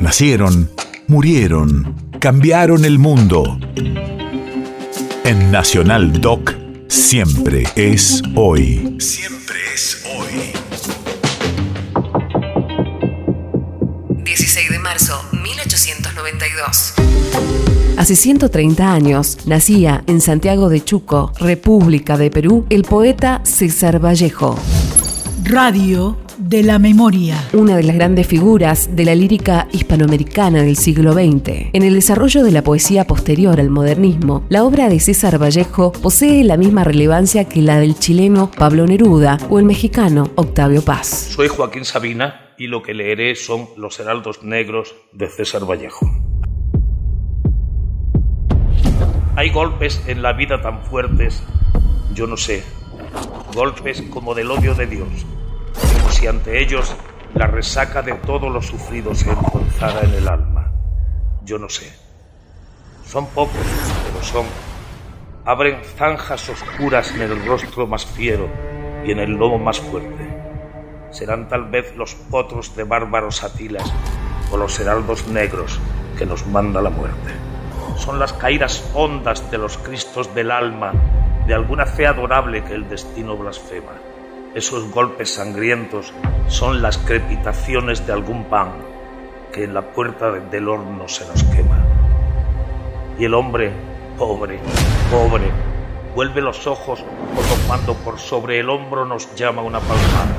[0.00, 0.70] Nacieron,
[1.08, 3.58] murieron, cambiaron el mundo.
[5.24, 6.54] En Nacional Doc,
[6.88, 8.96] siempre es hoy.
[8.98, 10.52] Siempre es hoy.
[14.24, 16.94] 16 de marzo 1892.
[17.98, 24.58] Hace 130 años nacía en Santiago de Chuco, República de Perú, el poeta César Vallejo.
[25.44, 27.36] Radio de la memoria.
[27.52, 31.70] Una de las grandes figuras de la lírica hispanoamericana del siglo XX.
[31.72, 36.44] En el desarrollo de la poesía posterior al modernismo, la obra de César Vallejo posee
[36.44, 41.08] la misma relevancia que la del chileno Pablo Neruda o el mexicano Octavio Paz.
[41.08, 46.06] Soy Joaquín Sabina y lo que leeré son Los Heraldos Negros de César Vallejo.
[49.36, 51.42] Hay golpes en la vida tan fuertes,
[52.14, 52.62] yo no sé,
[53.54, 55.26] golpes como del odio de Dios,
[55.92, 56.94] como si ante ellos
[57.34, 60.70] la resaca de todo lo sufrido se encontrara en el alma.
[61.44, 61.92] Yo no sé.
[63.04, 63.54] Son pocos,
[64.04, 64.46] pero son.
[65.44, 68.48] Abren zanjas oscuras en el rostro más fiero
[69.04, 70.28] y en el lomo más fuerte.
[71.10, 73.92] Serán tal vez los potros de bárbaros atilas
[74.52, 75.80] o los heraldos negros
[76.16, 77.30] que nos manda la muerte
[78.00, 80.92] son las caídas hondas de los cristos del alma
[81.50, 83.90] de alguna fe adorable que el destino blasfema.
[84.54, 86.12] Esos golpes sangrientos
[86.46, 88.74] son las crepitaciones de algún pan
[89.52, 91.84] que en la puerta del horno se nos quema.
[93.18, 93.72] Y el hombre,
[94.16, 94.60] pobre,
[95.10, 95.50] pobre,
[96.14, 97.00] vuelve los ojos
[97.34, 100.36] como cuando por sobre el hombro nos llama una palmada.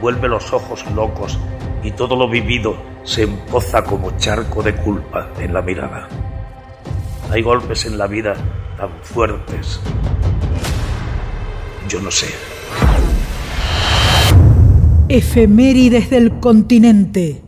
[0.00, 1.38] Vuelve los ojos locos
[1.82, 6.08] y todo lo vivido se empoza como charco de culpa en la mirada.
[7.30, 8.34] Hay golpes en la vida
[8.78, 9.80] tan fuertes.
[11.88, 12.26] Yo no sé.
[15.08, 17.45] Efemérides del continente.